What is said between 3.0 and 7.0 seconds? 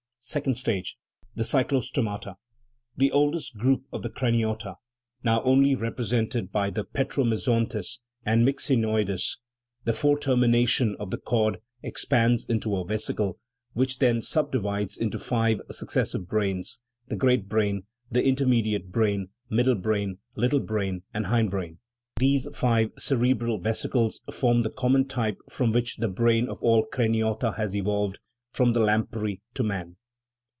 oldest group of the craniota, now only represented by the